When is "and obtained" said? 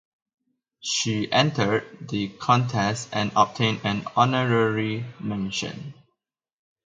3.13-3.81